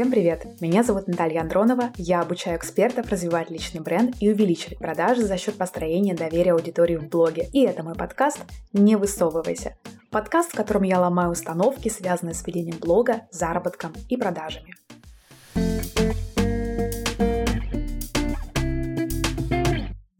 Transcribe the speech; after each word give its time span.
Всем 0.00 0.10
привет! 0.10 0.46
Меня 0.62 0.82
зовут 0.82 1.08
Наталья 1.08 1.42
Андронова, 1.42 1.92
я 1.98 2.22
обучаю 2.22 2.56
экспертов 2.56 3.10
развивать 3.10 3.50
личный 3.50 3.82
бренд 3.82 4.16
и 4.18 4.30
увеличивать 4.30 4.78
продажи 4.78 5.20
за 5.26 5.36
счет 5.36 5.56
построения 5.56 6.14
доверия 6.14 6.52
аудитории 6.52 6.96
в 6.96 7.06
блоге. 7.06 7.50
И 7.52 7.66
это 7.66 7.82
мой 7.82 7.94
подкаст 7.94 8.38
«Не 8.72 8.96
высовывайся». 8.96 9.76
Подкаст, 10.10 10.52
в 10.52 10.56
котором 10.56 10.84
я 10.84 11.00
ломаю 11.00 11.32
установки, 11.32 11.90
связанные 11.90 12.32
с 12.32 12.46
ведением 12.46 12.78
блога, 12.78 13.28
заработком 13.30 13.92
и 14.08 14.16
продажами. 14.16 14.74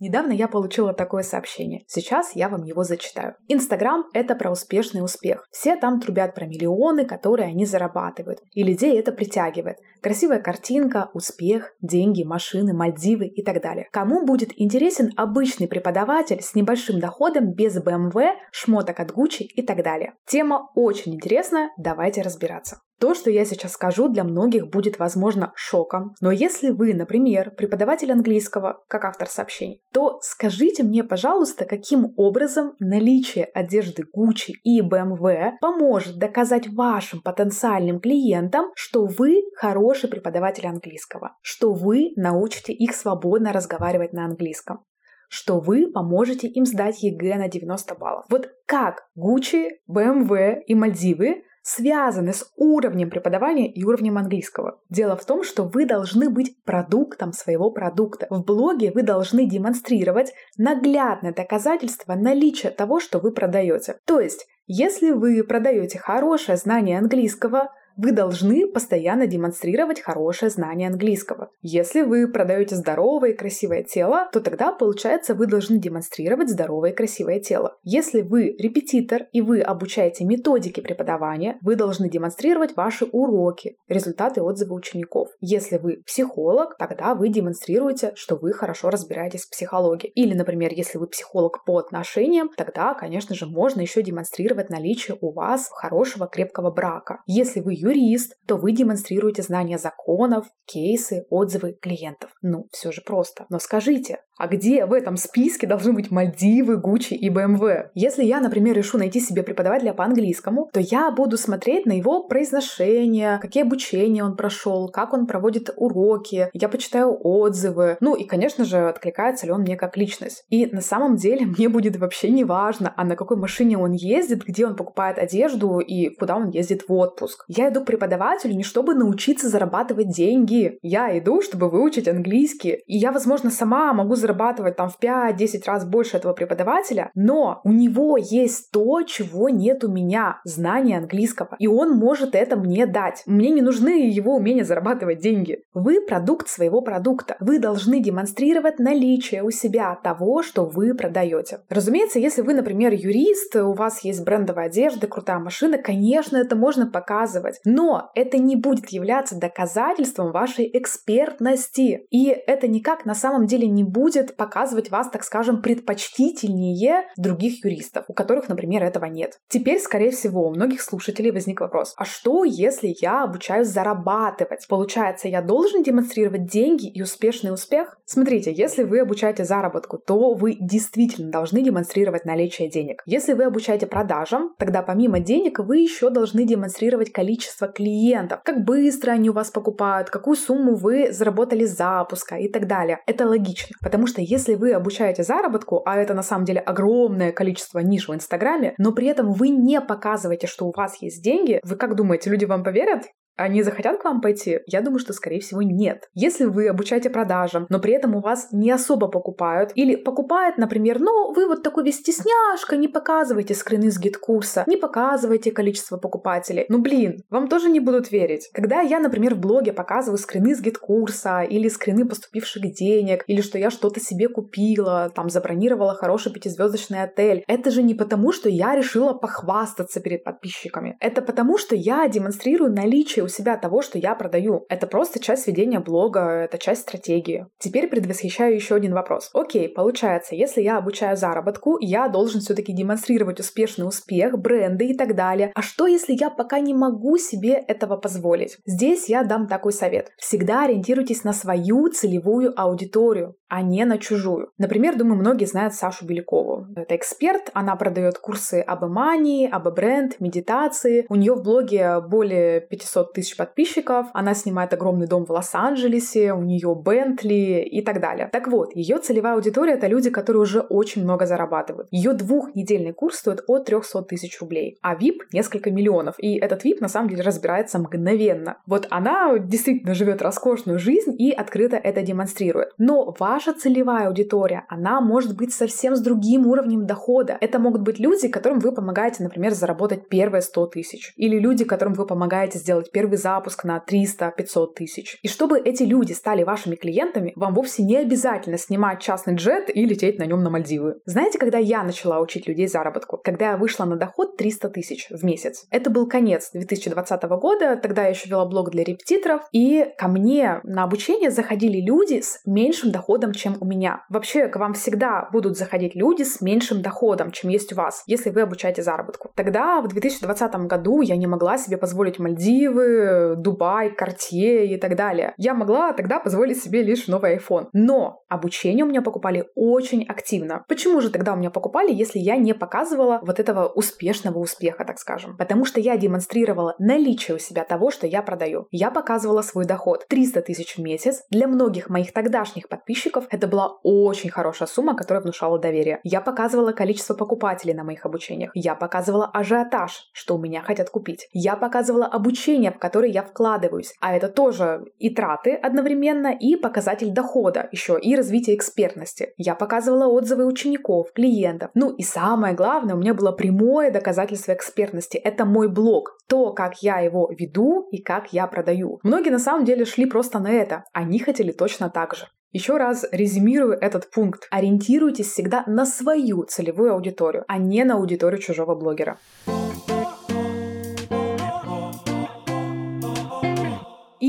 Недавно 0.00 0.32
я 0.32 0.48
получила 0.48 0.94
такое 0.94 1.22
сообщение. 1.22 1.82
Сейчас 1.86 2.34
я 2.34 2.48
вам 2.48 2.64
его 2.64 2.84
зачитаю. 2.84 3.34
Инстаграм— 3.48 4.06
это 4.14 4.34
про 4.34 4.50
успешный 4.50 5.04
успех. 5.04 5.46
Все 5.50 5.76
там 5.76 6.00
трубят 6.00 6.34
про 6.34 6.46
миллионы, 6.46 7.04
которые 7.04 7.48
они 7.48 7.66
зарабатывают. 7.66 8.40
И 8.52 8.64
людей 8.64 8.98
это 8.98 9.12
притягивает. 9.12 9.76
Красивая 10.02 10.40
картинка, 10.40 11.10
успех, 11.12 11.74
деньги, 11.82 12.24
машины, 12.24 12.72
Мальдивы 12.72 13.26
и 13.26 13.44
так 13.44 13.60
далее. 13.62 13.88
Кому 13.92 14.24
будет 14.24 14.52
интересен 14.56 15.10
обычный 15.16 15.68
преподаватель 15.68 16.40
с 16.40 16.54
небольшим 16.54 16.98
доходом 16.98 17.52
без 17.52 17.76
BMW, 17.76 18.30
шмоток 18.50 19.00
от 19.00 19.10
Gucci 19.10 19.42
и 19.42 19.60
так 19.60 19.84
далее? 19.84 20.14
Тема 20.26 20.70
очень 20.74 21.14
интересная, 21.14 21.70
давайте 21.76 22.22
разбираться. 22.22 22.80
То, 23.00 23.14
что 23.14 23.30
я 23.30 23.46
сейчас 23.46 23.72
скажу, 23.72 24.08
для 24.08 24.24
многих 24.24 24.68
будет, 24.68 24.98
возможно, 24.98 25.52
шоком. 25.56 26.14
Но 26.20 26.30
если 26.30 26.68
вы, 26.68 26.92
например, 26.92 27.50
преподаватель 27.52 28.12
английского, 28.12 28.84
как 28.88 29.06
автор 29.06 29.26
сообщений, 29.26 29.80
то 29.90 30.18
скажите 30.20 30.82
мне, 30.82 31.02
пожалуйста, 31.02 31.64
каким 31.64 32.12
образом 32.18 32.74
наличие 32.78 33.46
одежды 33.46 34.02
Gucci 34.02 34.52
и 34.62 34.82
BMW 34.82 35.52
поможет 35.62 36.18
доказать 36.18 36.68
вашим 36.68 37.22
потенциальным 37.22 38.00
клиентам, 38.00 38.66
что 38.76 39.06
вы 39.06 39.44
хороший 39.56 40.10
преподаватель 40.10 40.66
английского, 40.66 41.38
что 41.40 41.72
вы 41.72 42.10
научите 42.16 42.74
их 42.74 42.94
свободно 42.94 43.54
разговаривать 43.54 44.12
на 44.12 44.26
английском 44.26 44.84
что 45.32 45.60
вы 45.60 45.90
поможете 45.90 46.48
им 46.48 46.66
сдать 46.66 47.04
ЕГЭ 47.04 47.36
на 47.36 47.48
90 47.48 47.94
баллов. 47.94 48.24
Вот 48.28 48.48
как 48.66 49.06
Gucci, 49.16 49.68
BMW 49.88 50.56
и 50.66 50.74
Мальдивы 50.74 51.44
связаны 51.62 52.32
с 52.32 52.50
уровнем 52.56 53.10
преподавания 53.10 53.70
и 53.70 53.84
уровнем 53.84 54.18
английского. 54.18 54.80
Дело 54.88 55.16
в 55.16 55.24
том, 55.24 55.42
что 55.44 55.64
вы 55.64 55.86
должны 55.86 56.30
быть 56.30 56.62
продуктом 56.64 57.32
своего 57.32 57.70
продукта. 57.70 58.26
В 58.30 58.44
блоге 58.44 58.92
вы 58.92 59.02
должны 59.02 59.46
демонстрировать 59.46 60.32
наглядное 60.56 61.32
доказательство 61.32 62.14
наличия 62.14 62.70
того, 62.70 63.00
что 63.00 63.18
вы 63.18 63.32
продаете. 63.32 63.96
То 64.06 64.20
есть, 64.20 64.46
если 64.66 65.10
вы 65.10 65.42
продаете 65.44 65.98
хорошее 65.98 66.56
знание 66.56 66.98
английского, 66.98 67.70
вы 67.96 68.12
должны 68.12 68.66
постоянно 68.66 69.26
демонстрировать 69.26 70.00
хорошее 70.00 70.50
знание 70.50 70.88
английского. 70.88 71.50
Если 71.62 72.02
вы 72.02 72.28
продаете 72.30 72.76
здоровое 72.76 73.30
и 73.30 73.36
красивое 73.36 73.82
тело, 73.82 74.28
то 74.32 74.40
тогда, 74.40 74.72
получается, 74.72 75.34
вы 75.34 75.46
должны 75.46 75.78
демонстрировать 75.78 76.48
здоровое 76.48 76.90
и 76.90 76.94
красивое 76.94 77.40
тело. 77.40 77.76
Если 77.82 78.22
вы 78.22 78.54
репетитор 78.58 79.24
и 79.32 79.40
вы 79.40 79.60
обучаете 79.60 80.24
методике 80.24 80.80
преподавания, 80.80 81.58
вы 81.62 81.76
должны 81.76 82.08
демонстрировать 82.08 82.76
ваши 82.76 83.04
уроки, 83.04 83.76
результаты 83.88 84.42
отзывы 84.42 84.74
учеников. 84.74 85.28
Если 85.40 85.78
вы 85.78 86.02
психолог, 86.06 86.76
тогда 86.78 87.14
вы 87.14 87.28
демонстрируете, 87.28 88.12
что 88.14 88.36
вы 88.36 88.52
хорошо 88.52 88.90
разбираетесь 88.90 89.44
в 89.44 89.50
психологии. 89.50 90.08
Или, 90.14 90.34
например, 90.34 90.72
если 90.72 90.98
вы 90.98 91.06
психолог 91.06 91.64
по 91.64 91.78
отношениям, 91.78 92.50
тогда, 92.56 92.94
конечно 92.94 93.34
же, 93.34 93.46
можно 93.46 93.80
еще 93.80 94.02
демонстрировать 94.02 94.70
наличие 94.70 95.16
у 95.20 95.32
вас 95.32 95.68
хорошего 95.70 96.26
крепкого 96.26 96.70
брака. 96.70 97.22
Если 97.26 97.60
вы 97.60 97.74
юрист, 97.90 98.36
то 98.46 98.56
вы 98.56 98.72
демонстрируете 98.72 99.42
знания 99.42 99.78
законов, 99.78 100.46
кейсы, 100.66 101.26
отзывы 101.30 101.76
клиентов. 101.80 102.30
Ну, 102.42 102.68
все 102.72 102.92
же 102.92 103.02
просто. 103.02 103.46
Но 103.50 103.58
скажите, 103.58 104.22
а 104.40 104.48
где 104.48 104.86
в 104.86 104.94
этом 104.94 105.16
списке 105.18 105.66
должны 105.66 105.92
быть 105.92 106.10
Мальдивы, 106.10 106.78
Гуччи 106.78 107.12
и 107.12 107.28
BMW? 107.28 107.88
Если 107.94 108.24
я, 108.24 108.40
например, 108.40 108.74
решу 108.74 108.96
найти 108.96 109.20
себе 109.20 109.42
преподавателя 109.42 109.92
по 109.92 110.04
английскому, 110.04 110.70
то 110.72 110.80
я 110.80 111.10
буду 111.10 111.36
смотреть 111.36 111.84
на 111.84 111.92
его 111.92 112.24
произношение, 112.24 113.38
какие 113.42 113.64
обучения 113.64 114.24
он 114.24 114.36
прошел, 114.36 114.88
как 114.88 115.12
он 115.12 115.26
проводит 115.26 115.70
уроки, 115.76 116.48
я 116.54 116.68
почитаю 116.70 117.14
отзывы, 117.20 117.98
ну 118.00 118.14
и, 118.14 118.24
конечно 118.24 118.64
же, 118.64 118.88
откликается 118.88 119.44
ли 119.44 119.52
он 119.52 119.60
мне 119.60 119.76
как 119.76 119.98
личность. 119.98 120.44
И 120.48 120.64
на 120.66 120.80
самом 120.80 121.16
деле 121.16 121.44
мне 121.58 121.68
будет 121.68 121.96
вообще 121.96 122.30
не 122.30 122.44
важно, 122.44 122.94
а 122.96 123.04
на 123.04 123.16
какой 123.16 123.36
машине 123.36 123.76
он 123.76 123.92
ездит, 123.92 124.42
где 124.44 124.66
он 124.66 124.74
покупает 124.74 125.18
одежду 125.18 125.80
и 125.80 126.08
куда 126.08 126.36
он 126.36 126.48
ездит 126.48 126.88
в 126.88 126.92
отпуск. 126.94 127.44
Я 127.46 127.68
иду 127.68 127.82
к 127.82 127.86
преподавателю 127.86 128.54
не 128.54 128.64
чтобы 128.70 128.94
научиться 128.94 129.48
зарабатывать 129.48 130.08
деньги. 130.08 130.78
Я 130.80 131.18
иду, 131.18 131.42
чтобы 131.42 131.68
выучить 131.68 132.08
английский. 132.08 132.82
И 132.86 132.96
я, 132.96 133.12
возможно, 133.12 133.50
сама 133.50 133.92
могу 133.92 134.14
зарабатывать 134.30 134.76
там 134.76 134.88
в 134.88 134.98
5-10 135.02 135.62
раз 135.66 135.84
больше 135.84 136.16
этого 136.16 136.32
преподавателя, 136.32 137.10
но 137.14 137.60
у 137.64 137.72
него 137.72 138.16
есть 138.16 138.70
то, 138.70 139.02
чего 139.02 139.48
нет 139.48 139.84
у 139.84 139.88
меня. 139.88 140.40
Знание 140.44 140.98
английского. 140.98 141.56
И 141.58 141.66
он 141.66 141.96
может 141.96 142.34
это 142.34 142.56
мне 142.56 142.86
дать. 142.86 143.22
Мне 143.26 143.50
не 143.50 143.62
нужны 143.62 144.08
его 144.08 144.36
умения 144.36 144.64
зарабатывать 144.64 145.20
деньги. 145.20 145.62
Вы 145.74 146.00
продукт 146.06 146.48
своего 146.48 146.80
продукта. 146.80 147.36
Вы 147.40 147.58
должны 147.58 148.00
демонстрировать 148.00 148.78
наличие 148.78 149.42
у 149.42 149.50
себя 149.50 149.98
того, 150.02 150.42
что 150.42 150.64
вы 150.64 150.94
продаете. 150.94 151.60
Разумеется, 151.68 152.18
если 152.18 152.42
вы, 152.42 152.54
например, 152.54 152.92
юрист, 152.92 153.56
у 153.56 153.72
вас 153.72 154.04
есть 154.04 154.24
брендовая 154.24 154.66
одежда, 154.66 155.06
крутая 155.06 155.38
машина, 155.38 155.78
конечно, 155.78 156.36
это 156.36 156.56
можно 156.56 156.86
показывать. 156.86 157.60
Но 157.64 158.10
это 158.14 158.38
не 158.38 158.56
будет 158.56 158.90
являться 158.90 159.38
доказательством 159.38 160.32
вашей 160.32 160.70
экспертности. 160.72 162.06
И 162.10 162.28
это 162.28 162.68
никак 162.68 163.04
на 163.04 163.14
самом 163.14 163.46
деле 163.46 163.66
не 163.66 163.84
будет 163.84 164.19
показывать 164.36 164.90
вас, 164.90 165.10
так 165.10 165.24
скажем, 165.24 165.62
предпочтительнее 165.62 167.04
других 167.16 167.64
юристов, 167.64 168.04
у 168.08 168.12
которых, 168.12 168.48
например, 168.48 168.82
этого 168.82 169.06
нет. 169.06 169.38
Теперь, 169.48 169.80
скорее 169.80 170.10
всего, 170.10 170.46
у 170.46 170.50
многих 170.50 170.82
слушателей 170.82 171.30
возник 171.30 171.60
вопрос, 171.60 171.94
а 171.96 172.04
что, 172.04 172.44
если 172.44 172.94
я 173.00 173.24
обучаюсь 173.24 173.68
зарабатывать? 173.68 174.66
Получается, 174.68 175.28
я 175.28 175.42
должен 175.42 175.82
демонстрировать 175.82 176.46
деньги 176.46 176.88
и 176.88 177.02
успешный 177.02 177.52
успех? 177.52 177.98
Смотрите, 178.04 178.52
если 178.52 178.82
вы 178.82 179.00
обучаете 179.00 179.44
заработку, 179.44 179.98
то 179.98 180.34
вы 180.34 180.56
действительно 180.60 181.30
должны 181.30 181.62
демонстрировать 181.62 182.24
наличие 182.24 182.68
денег. 182.68 183.02
Если 183.06 183.32
вы 183.32 183.44
обучаете 183.44 183.86
продажам, 183.86 184.54
тогда 184.58 184.82
помимо 184.82 185.20
денег 185.20 185.58
вы 185.58 185.78
еще 185.78 186.10
должны 186.10 186.44
демонстрировать 186.44 187.12
количество 187.12 187.68
клиентов, 187.68 188.40
как 188.44 188.64
быстро 188.64 189.12
они 189.12 189.30
у 189.30 189.32
вас 189.32 189.50
покупают, 189.50 190.10
какую 190.10 190.36
сумму 190.36 190.74
вы 190.74 191.12
заработали 191.12 191.66
с 191.66 191.76
запуска 191.76 192.36
и 192.36 192.48
так 192.48 192.66
далее. 192.66 193.00
Это 193.06 193.26
логично, 193.26 193.76
потому 193.82 193.99
что 194.06 194.20
если 194.20 194.54
вы 194.54 194.72
обучаете 194.72 195.22
заработку, 195.22 195.82
а 195.84 195.96
это 195.96 196.14
на 196.14 196.22
самом 196.22 196.44
деле 196.44 196.60
огромное 196.60 197.32
количество 197.32 197.78
ниш 197.80 198.08
в 198.08 198.14
Инстаграме, 198.14 198.74
но 198.78 198.92
при 198.92 199.06
этом 199.08 199.32
вы 199.32 199.48
не 199.48 199.80
показываете, 199.80 200.46
что 200.46 200.66
у 200.66 200.72
вас 200.76 201.00
есть 201.02 201.22
деньги, 201.22 201.60
вы 201.62 201.76
как 201.76 201.94
думаете, 201.96 202.30
люди 202.30 202.44
вам 202.44 202.62
поверят? 202.62 203.04
Они 203.40 203.62
захотят 203.62 204.00
к 204.00 204.04
вам 204.04 204.20
пойти? 204.20 204.60
Я 204.66 204.80
думаю, 204.80 204.98
что, 204.98 205.12
скорее 205.12 205.40
всего, 205.40 205.62
нет. 205.62 206.08
Если 206.14 206.44
вы 206.44 206.68
обучаете 206.68 207.10
продажам, 207.10 207.66
но 207.68 207.78
при 207.78 207.94
этом 207.94 208.14
у 208.16 208.20
вас 208.20 208.48
не 208.52 208.70
особо 208.70 209.08
покупают, 209.08 209.72
или 209.74 209.96
покупают, 209.96 210.58
например, 210.58 211.00
ну, 211.00 211.32
вы 211.32 211.46
вот 211.46 211.62
такой 211.62 211.84
весь 211.84 211.98
стесняшка, 211.98 212.76
не 212.76 212.88
показываете 212.88 213.54
скрины 213.54 213.90
с 213.90 213.98
GetCourse, 213.98 214.64
не 214.66 214.76
показываете 214.76 215.52
количество 215.52 215.96
покупателей. 215.96 216.66
Ну, 216.68 216.78
блин, 216.78 217.22
вам 217.30 217.48
тоже 217.48 217.70
не 217.70 217.80
будут 217.80 218.10
верить. 218.10 218.50
Когда 218.52 218.80
я, 218.80 218.98
например, 218.98 219.34
в 219.34 219.40
блоге 219.40 219.72
показываю 219.72 220.18
скрины 220.18 220.54
с 220.54 220.60
GetCourse, 220.60 221.42
или 221.42 221.68
скрины 221.68 222.06
поступивших 222.06 222.72
денег, 222.72 223.24
или 223.26 223.40
что 223.40 223.58
я 223.58 223.70
что-то 223.70 224.00
себе 224.00 224.28
купила, 224.28 225.10
там, 225.14 225.30
забронировала 225.30 225.94
хороший 225.94 226.32
пятизвездочный 226.32 227.02
отель, 227.02 227.44
это 227.46 227.70
же 227.70 227.82
не 227.82 227.94
потому, 227.94 228.32
что 228.32 228.48
я 228.48 228.74
решила 228.74 229.12
похвастаться 229.12 230.00
перед 230.00 230.24
подписчиками. 230.24 230.96
Это 231.00 231.22
потому, 231.22 231.58
что 231.58 231.74
я 231.74 232.06
демонстрирую 232.08 232.72
наличие 232.72 233.24
себя 233.30 233.56
того, 233.56 233.82
что 233.82 233.98
я 233.98 234.14
продаю. 234.14 234.66
Это 234.68 234.86
просто 234.86 235.20
часть 235.20 235.46
ведения 235.46 235.80
блога, 235.80 236.20
это 236.20 236.58
часть 236.58 236.82
стратегии. 236.82 237.46
Теперь 237.58 237.88
предвосхищаю 237.88 238.54
еще 238.54 238.74
один 238.74 238.92
вопрос. 238.92 239.30
Окей, 239.32 239.68
получается, 239.68 240.34
если 240.34 240.60
я 240.60 240.76
обучаю 240.76 241.16
заработку, 241.16 241.78
я 241.80 242.08
должен 242.08 242.40
все-таки 242.40 242.72
демонстрировать 242.72 243.40
успешный 243.40 243.86
успех, 243.86 244.38
бренды 244.38 244.86
и 244.86 244.96
так 244.96 245.14
далее. 245.14 245.52
А 245.54 245.62
что, 245.62 245.86
если 245.86 246.16
я 246.18 246.30
пока 246.30 246.60
не 246.60 246.74
могу 246.74 247.16
себе 247.16 247.54
этого 247.54 247.96
позволить? 247.96 248.58
Здесь 248.66 249.08
я 249.08 249.22
дам 249.22 249.46
такой 249.46 249.72
совет. 249.72 250.12
Всегда 250.18 250.64
ориентируйтесь 250.64 251.24
на 251.24 251.32
свою 251.32 251.88
целевую 251.88 252.52
аудиторию, 252.60 253.36
а 253.48 253.62
не 253.62 253.84
на 253.84 253.98
чужую. 253.98 254.50
Например, 254.58 254.96
думаю, 254.96 255.18
многие 255.18 255.44
знают 255.44 255.74
Сашу 255.74 256.06
Белякову. 256.06 256.66
Это 256.76 256.96
эксперт, 256.96 257.50
она 257.52 257.76
продает 257.76 258.18
курсы 258.18 258.60
об 258.60 258.84
эмании, 258.84 259.48
об 259.50 259.68
бренд, 259.74 260.20
медитации. 260.20 261.06
У 261.08 261.16
нее 261.16 261.34
в 261.34 261.42
блоге 261.42 262.00
более 262.00 262.60
500 262.60 263.12
тысяч 263.12 263.19
тысяч 263.20 263.36
подписчиков, 263.36 264.06
она 264.14 264.34
снимает 264.34 264.72
огромный 264.72 265.06
дом 265.06 265.24
в 265.26 265.30
Лос-Анджелесе, 265.30 266.32
у 266.32 266.42
нее 266.42 266.74
Бентли 266.74 267.62
и 267.62 267.82
так 267.82 268.00
далее. 268.00 268.28
Так 268.32 268.48
вот, 268.48 268.74
ее 268.74 268.98
целевая 268.98 269.34
аудитория— 269.34 269.72
это 269.74 269.86
люди, 269.86 270.10
которые 270.10 270.42
уже 270.42 270.60
очень 270.60 271.04
много 271.04 271.26
зарабатывают. 271.26 271.88
Ее 271.90 272.12
двухнедельный 272.12 272.92
курс 272.92 273.18
стоит 273.18 273.42
от 273.46 273.66
300 273.66 274.02
тысяч 274.02 274.40
рублей, 274.40 274.78
а 274.82 274.94
VIP— 274.94 275.18
несколько 275.32 275.70
миллионов. 275.70 276.14
И 276.18 276.38
этот 276.38 276.64
VIP 276.64 276.80
на 276.80 276.88
самом 276.88 277.08
деле 277.08 277.22
разбирается 277.22 277.78
мгновенно. 277.78 278.56
Вот 278.66 278.86
она 278.90 279.38
действительно 279.38 279.94
живет 279.94 280.22
роскошную 280.22 280.78
жизнь 280.78 281.14
и 281.18 281.32
открыто 281.32 281.76
это 281.76 282.02
демонстрирует. 282.02 282.72
Но 282.78 283.14
ваша 283.18 283.52
целевая 283.52 284.08
аудитория, 284.08 284.64
она 284.68 285.00
может 285.00 285.36
быть 285.36 285.52
совсем 285.52 285.94
с 285.94 286.00
другим 286.00 286.46
уровнем 286.46 286.86
дохода. 286.86 287.36
Это 287.40 287.58
могут 287.58 287.82
быть 287.82 287.98
люди, 287.98 288.28
которым 288.28 288.60
вы 288.60 288.72
помогаете, 288.72 289.22
например, 289.22 289.52
заработать 289.52 290.08
первые 290.08 290.42
100 290.42 290.66
тысяч. 290.66 291.12
Или 291.16 291.38
люди, 291.38 291.64
которым 291.64 291.94
вы 291.94 292.06
помогаете 292.06 292.58
сделать 292.58 292.90
первый 292.90 293.09
запуск 293.16 293.64
на 293.64 293.82
300-500 293.86 294.74
тысяч. 294.74 295.18
И 295.22 295.28
чтобы 295.28 295.58
эти 295.58 295.82
люди 295.82 296.12
стали 296.12 296.42
вашими 296.42 296.76
клиентами, 296.76 297.32
вам 297.36 297.54
вовсе 297.54 297.82
не 297.82 297.96
обязательно 297.96 298.58
снимать 298.58 299.00
частный 299.00 299.34
джет 299.34 299.74
и 299.74 299.84
лететь 299.84 300.18
на 300.18 300.24
нем 300.24 300.42
на 300.42 300.50
Мальдивы. 300.50 300.96
Знаете, 301.04 301.38
когда 301.38 301.58
я 301.58 301.82
начала 301.82 302.20
учить 302.20 302.46
людей 302.46 302.66
заработку? 302.66 303.20
Когда 303.22 303.52
я 303.52 303.56
вышла 303.56 303.84
на 303.84 303.96
доход 303.96 304.36
300 304.36 304.68
тысяч 304.70 305.08
в 305.10 305.24
месяц. 305.24 305.66
Это 305.70 305.90
был 305.90 306.08
конец 306.08 306.50
2020 306.52 307.22
года, 307.24 307.76
тогда 307.76 308.02
я 308.04 308.08
еще 308.08 308.28
вела 308.28 308.46
блог 308.46 308.70
для 308.70 308.84
репетиторов, 308.84 309.42
и 309.52 309.86
ко 309.98 310.08
мне 310.08 310.60
на 310.64 310.84
обучение 310.84 311.30
заходили 311.30 311.80
люди 311.80 312.20
с 312.20 312.40
меньшим 312.46 312.90
доходом, 312.90 313.32
чем 313.32 313.56
у 313.60 313.64
меня. 313.64 314.04
Вообще, 314.08 314.48
к 314.48 314.56
вам 314.56 314.74
всегда 314.74 315.28
будут 315.32 315.56
заходить 315.56 315.94
люди 315.94 316.22
с 316.22 316.40
меньшим 316.40 316.82
доходом, 316.82 317.30
чем 317.30 317.50
есть 317.50 317.72
у 317.72 317.76
вас, 317.76 318.02
если 318.06 318.30
вы 318.30 318.42
обучаете 318.42 318.82
заработку. 318.82 319.30
Тогда, 319.34 319.80
в 319.80 319.88
2020 319.88 320.54
году, 320.66 321.02
я 321.02 321.16
не 321.16 321.26
могла 321.26 321.58
себе 321.58 321.76
позволить 321.76 322.18
Мальдивы, 322.18 322.89
Дубай, 323.36 323.90
Картье 323.90 324.66
и 324.66 324.76
так 324.76 324.96
далее. 324.96 325.34
Я 325.36 325.54
могла 325.54 325.92
тогда 325.92 326.20
позволить 326.20 326.62
себе 326.62 326.82
лишь 326.82 327.08
новый 327.08 327.36
iPhone. 327.36 327.68
Но 327.72 328.22
обучение 328.28 328.84
у 328.84 328.88
меня 328.88 329.02
покупали 329.02 329.46
очень 329.54 330.04
активно. 330.04 330.64
Почему 330.68 331.00
же 331.00 331.10
тогда 331.10 331.32
у 331.32 331.36
меня 331.36 331.50
покупали, 331.50 331.92
если 331.92 332.18
я 332.18 332.36
не 332.36 332.54
показывала 332.54 333.20
вот 333.22 333.40
этого 333.40 333.66
успешного 333.66 334.38
успеха, 334.38 334.84
так 334.84 334.98
скажем? 334.98 335.36
Потому 335.36 335.64
что 335.64 335.80
я 335.80 335.96
демонстрировала 335.96 336.74
наличие 336.78 337.36
у 337.36 337.38
себя 337.38 337.64
того, 337.64 337.90
что 337.90 338.06
я 338.06 338.22
продаю. 338.22 338.66
Я 338.70 338.90
показывала 338.90 339.42
свой 339.42 339.64
доход 339.64 340.06
300 340.08 340.42
тысяч 340.42 340.76
в 340.76 340.80
месяц. 340.80 341.22
Для 341.30 341.46
многих 341.46 341.88
моих 341.88 342.12
тогдашних 342.12 342.68
подписчиков 342.68 343.24
это 343.30 343.46
была 343.46 343.78
очень 343.82 344.30
хорошая 344.30 344.68
сумма, 344.68 344.96
которая 344.96 345.22
внушала 345.22 345.58
доверие. 345.58 346.00
Я 346.04 346.20
показывала 346.20 346.72
количество 346.72 347.14
покупателей 347.14 347.74
на 347.74 347.84
моих 347.84 348.06
обучениях. 348.06 348.50
Я 348.54 348.74
показывала 348.74 349.26
ажиотаж, 349.26 350.10
что 350.12 350.36
у 350.36 350.38
меня 350.38 350.62
хотят 350.62 350.90
купить. 350.90 351.28
Я 351.32 351.56
показывала 351.56 352.06
обучение, 352.06 352.70
в 352.80 352.82
которое 352.82 353.10
я 353.10 353.22
вкладываюсь. 353.22 353.94
А 354.00 354.16
это 354.16 354.28
тоже 354.28 354.86
и 354.98 355.10
траты 355.14 355.54
одновременно, 355.54 356.28
и 356.28 356.56
показатель 356.56 357.10
дохода 357.10 357.68
еще, 357.72 357.98
и 358.00 358.16
развитие 358.16 358.56
экспертности. 358.56 359.34
Я 359.36 359.54
показывала 359.54 360.06
отзывы 360.06 360.46
учеников, 360.46 361.12
клиентов. 361.12 361.70
Ну 361.74 361.90
и 361.90 362.02
самое 362.02 362.54
главное, 362.54 362.94
у 362.94 362.98
меня 362.98 363.12
было 363.12 363.32
прямое 363.32 363.90
доказательство 363.90 364.52
экспертности. 364.52 365.18
Это 365.18 365.44
мой 365.44 365.68
блог. 365.68 366.16
То, 366.26 366.52
как 366.54 366.82
я 366.82 367.00
его 367.00 367.30
веду 367.30 367.86
и 367.90 368.00
как 368.02 368.32
я 368.32 368.46
продаю. 368.46 368.98
Многие 369.02 369.30
на 369.30 369.38
самом 369.38 369.66
деле 369.66 369.84
шли 369.84 370.06
просто 370.06 370.38
на 370.38 370.50
это. 370.50 370.84
Они 370.94 371.18
хотели 371.18 371.52
точно 371.52 371.90
так 371.90 372.14
же. 372.16 372.28
Еще 372.52 372.78
раз 372.78 373.04
резюмирую 373.12 373.74
этот 373.74 374.10
пункт. 374.10 374.48
Ориентируйтесь 374.50 375.28
всегда 375.28 375.64
на 375.66 375.84
свою 375.84 376.44
целевую 376.44 376.94
аудиторию, 376.94 377.44
а 377.46 377.58
не 377.58 377.84
на 377.84 377.94
аудиторию 377.94 378.40
чужого 378.40 378.74
блогера. 378.74 379.18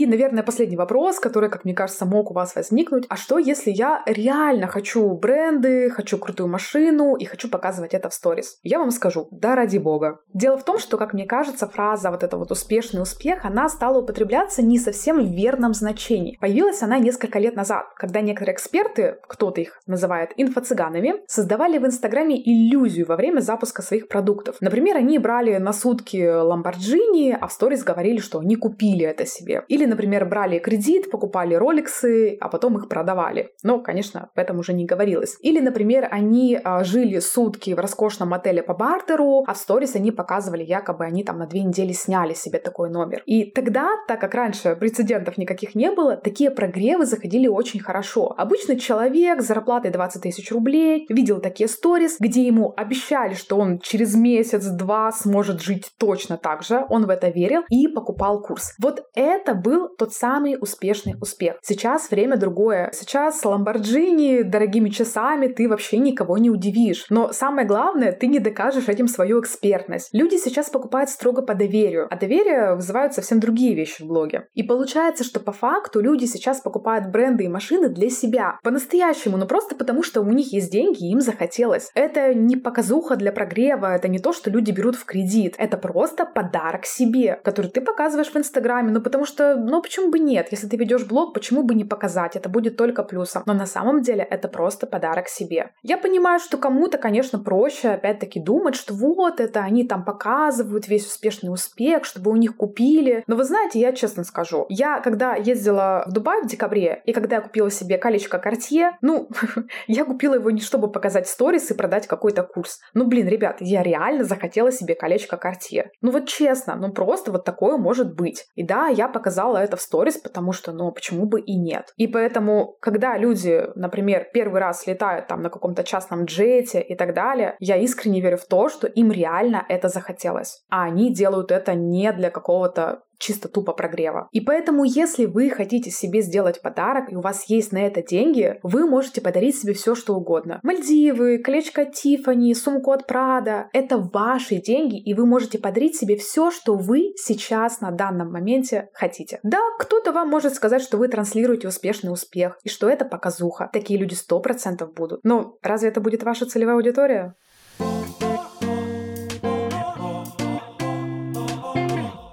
Наверное, 0.05 0.43
последний 0.43 0.77
вопрос, 0.77 1.19
который, 1.19 1.49
как 1.49 1.65
мне 1.65 1.73
кажется, 1.73 2.05
мог 2.05 2.31
у 2.31 2.33
вас 2.33 2.55
возникнуть. 2.55 3.05
А 3.09 3.15
что, 3.15 3.37
если 3.37 3.71
я 3.71 4.03
реально 4.05 4.67
хочу 4.67 5.09
бренды, 5.13 5.89
хочу 5.89 6.17
крутую 6.17 6.49
машину 6.49 7.15
и 7.15 7.25
хочу 7.25 7.49
показывать 7.49 7.93
это 7.93 8.09
в 8.09 8.13
сторис? 8.13 8.59
Я 8.63 8.79
вам 8.79 8.91
скажу, 8.91 9.27
да 9.31 9.55
ради 9.55 9.77
бога. 9.77 10.19
Дело 10.33 10.57
в 10.57 10.63
том, 10.63 10.77
что, 10.77 10.97
как 10.97 11.13
мне 11.13 11.25
кажется, 11.25 11.67
фраза 11.67 12.11
вот 12.11 12.23
это 12.23 12.37
вот 12.37 12.51
успешный 12.51 13.01
успех, 13.01 13.45
она 13.45 13.69
стала 13.69 13.99
употребляться 13.99 14.61
не 14.61 14.79
совсем 14.79 15.19
в 15.19 15.35
верном 15.35 15.73
значении. 15.73 16.37
Появилась 16.39 16.81
она 16.81 16.99
несколько 16.99 17.39
лет 17.39 17.55
назад, 17.55 17.85
когда 17.95 18.21
некоторые 18.21 18.55
эксперты, 18.55 19.17
кто-то 19.27 19.61
их 19.61 19.79
называет 19.87 20.31
инфо-цыганами, 20.37 21.21
создавали 21.27 21.77
в 21.77 21.85
Инстаграме 21.85 22.41
иллюзию 22.41 23.05
во 23.05 23.15
время 23.15 23.39
запуска 23.39 23.81
своих 23.81 24.07
продуктов. 24.07 24.57
Например, 24.61 24.97
они 24.97 25.19
брали 25.19 25.57
на 25.57 25.73
сутки 25.73 26.17
Lamborghini, 26.17 27.35
а 27.39 27.47
в 27.47 27.51
сторис 27.51 27.83
говорили, 27.83 28.17
что 28.17 28.39
они 28.39 28.55
купили 28.55 29.05
это 29.05 29.25
себе. 29.25 29.63
Или 29.67 29.85
например, 29.91 30.25
брали 30.25 30.59
кредит, 30.59 31.11
покупали 31.11 31.53
роликсы, 31.53 32.37
а 32.41 32.49
потом 32.49 32.77
их 32.77 32.89
продавали. 32.89 33.51
Но, 33.63 33.79
конечно, 33.79 34.29
об 34.33 34.39
этом 34.39 34.59
уже 34.59 34.73
не 34.73 34.85
говорилось. 34.85 35.37
Или, 35.41 35.59
например, 35.59 36.07
они 36.09 36.59
а, 36.63 36.83
жили 36.83 37.19
сутки 37.19 37.73
в 37.73 37.79
роскошном 37.79 38.33
отеле 38.33 38.63
по 38.63 38.73
бартеру, 38.73 39.43
а 39.47 39.53
в 39.53 39.57
сторис 39.57 39.95
они 39.95 40.11
показывали, 40.11 40.63
якобы 40.63 41.05
они 41.05 41.23
там 41.23 41.37
на 41.37 41.45
две 41.45 41.61
недели 41.61 41.91
сняли 41.91 42.33
себе 42.33 42.59
такой 42.59 42.89
номер. 42.89 43.21
И 43.25 43.51
тогда, 43.51 43.89
так 44.07 44.19
как 44.19 44.33
раньше 44.33 44.75
прецедентов 44.75 45.37
никаких 45.37 45.75
не 45.75 45.91
было, 45.91 46.15
такие 46.15 46.49
прогревы 46.49 47.05
заходили 47.05 47.47
очень 47.47 47.79
хорошо. 47.79 48.33
Обычный 48.37 48.79
человек 48.79 49.41
с 49.41 49.47
зарплатой 49.47 49.91
20 49.91 50.21
тысяч 50.23 50.51
рублей 50.51 51.05
видел 51.09 51.39
такие 51.39 51.67
сторис, 51.67 52.17
где 52.19 52.45
ему 52.45 52.73
обещали, 52.75 53.33
что 53.33 53.57
он 53.57 53.79
через 53.79 54.15
месяц-два 54.15 55.11
сможет 55.11 55.61
жить 55.61 55.91
точно 55.97 56.37
так 56.37 56.63
же, 56.63 56.85
он 56.89 57.05
в 57.05 57.09
это 57.09 57.29
верил 57.29 57.61
и 57.69 57.87
покупал 57.87 58.41
курс. 58.41 58.73
Вот 58.79 59.03
это 59.15 59.53
был 59.53 59.80
был 59.81 59.89
тот 59.95 60.13
самый 60.13 60.57
успешный 60.59 61.15
успех. 61.19 61.55
Сейчас 61.61 62.09
время 62.11 62.37
другое. 62.37 62.91
Сейчас 62.93 63.39
с 63.39 63.45
Ламборджини, 63.45 64.43
дорогими 64.43 64.89
часами 64.89 65.47
ты 65.47 65.67
вообще 65.67 65.97
никого 65.97 66.37
не 66.37 66.49
удивишь. 66.49 67.05
Но 67.09 67.31
самое 67.33 67.67
главное, 67.67 68.11
ты 68.11 68.27
не 68.27 68.39
докажешь 68.39 68.87
этим 68.87 69.07
свою 69.07 69.41
экспертность. 69.41 70.09
Люди 70.13 70.35
сейчас 70.35 70.69
покупают 70.69 71.09
строго 71.09 71.41
по 71.41 71.55
доверию, 71.55 72.07
а 72.09 72.17
доверие 72.17 72.75
вызывают 72.75 73.13
совсем 73.13 73.39
другие 73.39 73.75
вещи 73.75 74.03
в 74.03 74.07
блоге. 74.07 74.47
И 74.53 74.63
получается, 74.63 75.23
что 75.23 75.39
по 75.39 75.51
факту 75.51 75.99
люди 75.99 76.25
сейчас 76.25 76.61
покупают 76.61 77.11
бренды 77.11 77.45
и 77.45 77.49
машины 77.49 77.89
для 77.89 78.09
себя. 78.09 78.59
По-настоящему, 78.63 79.37
но 79.37 79.45
просто 79.45 79.75
потому, 79.75 80.03
что 80.03 80.21
у 80.21 80.31
них 80.31 80.53
есть 80.53 80.71
деньги, 80.71 81.05
и 81.05 81.11
им 81.11 81.21
захотелось. 81.21 81.89
Это 81.95 82.33
не 82.33 82.55
показуха 82.55 83.15
для 83.15 83.31
прогрева, 83.31 83.95
это 83.95 84.07
не 84.07 84.19
то, 84.19 84.33
что 84.33 84.49
люди 84.49 84.71
берут 84.71 84.95
в 84.95 85.05
кредит. 85.05 85.55
Это 85.57 85.77
просто 85.77 86.25
подарок 86.25 86.85
себе, 86.85 87.39
который 87.43 87.71
ты 87.71 87.81
показываешь 87.81 88.31
в 88.31 88.37
Инстаграме, 88.37 88.91
ну 88.91 89.01
потому 89.01 89.25
что 89.25 89.55
ну 89.71 89.81
почему 89.81 90.09
бы 90.09 90.19
нет? 90.19 90.47
Если 90.51 90.67
ты 90.67 90.77
ведешь 90.77 91.05
блог, 91.05 91.33
почему 91.33 91.63
бы 91.63 91.75
не 91.75 91.85
показать? 91.85 92.35
Это 92.35 92.49
будет 92.49 92.77
только 92.77 93.03
плюсом. 93.03 93.43
Но 93.45 93.53
на 93.53 93.65
самом 93.65 94.01
деле 94.01 94.23
это 94.23 94.47
просто 94.47 94.87
подарок 94.87 95.27
себе. 95.27 95.71
Я 95.81 95.97
понимаю, 95.97 96.39
что 96.39 96.57
кому-то, 96.57 96.97
конечно, 96.97 97.39
проще 97.39 97.89
опять-таки 97.89 98.39
думать, 98.39 98.75
что 98.75 98.93
вот 98.93 99.39
это 99.39 99.61
они 99.61 99.85
там 99.85 100.03
показывают 100.03 100.87
весь 100.87 101.07
успешный 101.07 101.51
успех, 101.51 102.05
чтобы 102.05 102.31
у 102.31 102.35
них 102.35 102.55
купили. 102.55 103.23
Но 103.27 103.35
вы 103.35 103.43
знаете, 103.43 103.79
я 103.79 103.93
честно 103.93 104.23
скажу, 104.23 104.65
я 104.69 104.99
когда 104.99 105.35
ездила 105.35 106.03
в 106.07 106.11
Дубай 106.11 106.43
в 106.43 106.47
декабре, 106.47 107.01
и 107.05 107.13
когда 107.13 107.37
я 107.37 107.41
купила 107.41 107.71
себе 107.71 107.97
колечко 107.97 108.37
Cartier, 108.37 108.91
ну, 109.01 109.29
я 109.87 110.05
купила 110.05 110.35
его 110.35 110.51
не 110.51 110.61
чтобы 110.61 110.91
показать 110.91 111.27
сторис 111.27 111.71
и 111.71 111.73
продать 111.73 112.07
какой-то 112.07 112.43
курс. 112.43 112.79
Ну, 112.93 113.07
блин, 113.07 113.27
ребят, 113.27 113.57
я 113.59 113.83
реально 113.83 114.23
захотела 114.23 114.71
себе 114.71 114.95
колечко 114.95 115.37
Cartier. 115.37 115.87
Ну 116.01 116.11
вот 116.11 116.27
честно, 116.27 116.75
ну 116.75 116.91
просто 116.91 117.31
вот 117.31 117.45
такое 117.45 117.77
может 117.77 118.15
быть. 118.15 118.45
И 118.55 118.63
да, 118.63 118.87
я 118.87 119.07
показала 119.07 119.57
это 119.61 119.77
в 119.77 119.81
сторис, 119.81 120.17
потому 120.17 120.53
что, 120.53 120.71
ну, 120.71 120.91
почему 120.91 121.25
бы 121.25 121.39
и 121.39 121.55
нет. 121.55 121.93
И 121.97 122.07
поэтому, 122.07 122.75
когда 122.79 123.17
люди, 123.17 123.65
например, 123.75 124.27
первый 124.33 124.59
раз 124.59 124.87
летают 124.87 125.27
там 125.27 125.41
на 125.41 125.49
каком-то 125.49 125.83
частном 125.83 126.25
джете 126.25 126.81
и 126.81 126.95
так 126.95 127.13
далее, 127.13 127.55
я 127.59 127.77
искренне 127.77 128.21
верю 128.21 128.37
в 128.37 128.45
то, 128.45 128.69
что 128.69 128.87
им 128.87 129.11
реально 129.11 129.65
это 129.69 129.89
захотелось. 129.89 130.63
А 130.69 130.83
они 130.83 131.13
делают 131.13 131.51
это 131.51 131.73
не 131.73 132.11
для 132.11 132.29
какого-то 132.29 133.03
чисто 133.21 133.47
тупо 133.47 133.73
прогрева. 133.73 134.27
И 134.31 134.41
поэтому, 134.41 134.83
если 134.83 135.25
вы 135.25 135.49
хотите 135.49 135.91
себе 135.91 136.21
сделать 136.21 136.61
подарок, 136.61 137.11
и 137.11 137.15
у 137.15 137.21
вас 137.21 137.45
есть 137.47 137.71
на 137.71 137.77
это 137.77 138.01
деньги, 138.01 138.59
вы 138.63 138.87
можете 138.87 139.21
подарить 139.21 139.57
себе 139.57 139.73
все, 139.73 139.95
что 139.95 140.15
угодно. 140.15 140.59
Мальдивы, 140.63 141.37
колечко 141.37 141.83
от 141.83 141.93
Тиффани, 141.93 142.53
сумку 142.53 142.91
от 142.91 143.07
Прада. 143.07 143.69
Это 143.73 143.97
ваши 143.97 144.55
деньги, 144.55 144.99
и 144.99 145.13
вы 145.13 145.25
можете 145.25 145.59
подарить 145.59 145.95
себе 145.95 146.17
все, 146.17 146.51
что 146.51 146.75
вы 146.75 147.13
сейчас 147.15 147.79
на 147.79 147.91
данном 147.91 148.31
моменте 148.31 148.89
хотите. 148.93 149.39
Да, 149.43 149.59
кто-то 149.79 150.11
вам 150.11 150.29
может 150.29 150.55
сказать, 150.55 150.81
что 150.81 150.97
вы 150.97 151.07
транслируете 151.07 151.67
успешный 151.67 152.11
успех, 152.11 152.57
и 152.63 152.69
что 152.69 152.89
это 152.89 153.05
показуха. 153.05 153.69
Такие 153.71 153.99
люди 153.99 154.15
100% 154.15 154.85
будут. 154.93 155.19
Но 155.23 155.57
разве 155.61 155.89
это 155.89 156.01
будет 156.01 156.23
ваша 156.23 156.45
целевая 156.45 156.75
аудитория? 156.75 157.35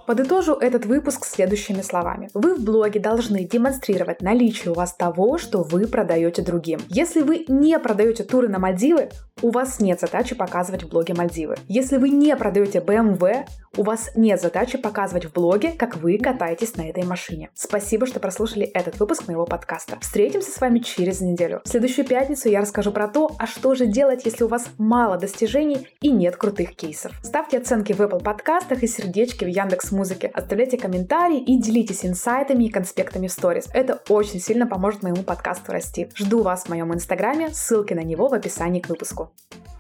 Подытожу 0.09 0.55
этот 0.55 0.87
выпуск 0.87 1.27
следующими 1.27 1.83
словами. 1.83 2.31
Вы 2.33 2.55
в 2.55 2.65
блоге 2.65 2.99
должны 2.99 3.45
демонстрировать 3.45 4.23
наличие 4.23 4.71
у 4.71 4.75
вас 4.75 4.95
того, 4.95 5.37
что 5.37 5.63
вы 5.63 5.87
продаете 5.87 6.41
другим. 6.41 6.81
Если 6.89 7.21
вы 7.21 7.45
не 7.47 7.79
продаете 7.79 8.25
туры 8.25 8.49
на 8.49 8.59
Мальдивы, 8.59 9.11
у 9.43 9.51
вас 9.51 9.81
нет 9.81 10.01
задачи 10.01 10.35
показывать 10.35 10.85
в 10.85 10.89
блоге 10.89 11.15
Мальдивы. 11.15 11.57
Если 11.69 11.97
вы 11.97 12.11
не 12.11 12.35
продаете 12.37 12.79
BMW, 12.79 13.47
у 13.77 13.83
вас 13.83 14.11
нет 14.17 14.41
задачи 14.41 14.77
показывать 14.79 15.27
в 15.27 15.33
блоге, 15.33 15.73
как 15.73 15.97
вы 15.97 16.19
катаетесь 16.19 16.77
на 16.77 16.89
этой 16.89 17.05
машине. 17.05 17.51
Спасибо, 17.55 18.07
что 18.07 18.19
прослушали 18.19 18.67
этот 18.67 18.99
выпуск 18.99 19.29
моего 19.29 19.45
подкаста. 19.45 19.99
Встретимся 20.01 20.51
с 20.51 20.61
вами 20.61 20.81
через 20.81 21.21
неделю. 21.21 21.61
В 21.65 21.69
следующую 21.69 22.07
пятницу 22.07 22.49
я 22.49 22.61
расскажу 22.61 22.91
про 22.91 23.07
то, 23.07 23.31
а 23.39 23.47
что 23.47 23.75
же 23.75 23.87
делать, 23.87 24.25
если 24.25 24.45
у 24.45 24.49
вас 24.49 24.67
мало 24.79 25.17
достижений 25.17 25.89
и 26.01 26.11
нет 26.11 26.37
крутых 26.37 26.75
кейсов. 26.75 27.13
Ставьте 27.23 27.59
оценки 27.59 27.93
в 27.93 28.01
Apple 28.01 28.23
подкастах 28.23 28.83
и 28.83 28.89
сердечки 28.89 29.45
в 29.45 29.49
Яндекс 29.49 29.93
Музыке. 29.93 30.29
Оставляйте 30.35 30.77
комментарии 30.77 31.41
и 31.41 31.61
делитесь 31.61 32.05
инсайтами 32.05 32.65
и 32.65 32.71
конспектами 32.71 33.29
в 33.29 33.33
сторис. 33.33 33.69
Это 33.73 34.03
очень 34.09 34.41
сильно 34.41 34.67
поможет 34.67 35.03
моему 35.03 35.23
подкасту 35.23 35.73
расти. 35.73 36.11
Жду 36.15 36.43
вас 36.43 36.65
в 36.65 36.69
моем 36.69 36.93
инстаграме, 36.93 37.51
ссылки 37.51 37.95
на 37.95 38.03
него 38.03 38.29
в 38.29 38.35
описании 38.35 38.81
к 38.81 38.89
выпуску. 38.89 39.28
Ciao. 39.37 39.78